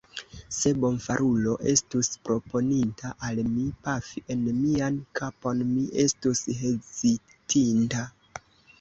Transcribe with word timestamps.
Se 0.59 0.69
bonfarulo 0.85 1.53
estus 1.71 2.09
proponinta 2.29 3.13
al 3.29 3.43
mi, 3.51 3.67
pafi 3.89 4.25
en 4.37 4.43
mian 4.65 4.99
kapon, 5.23 5.65
mi 5.77 5.87
estus 6.09 6.45
hezitinta. 6.65 8.09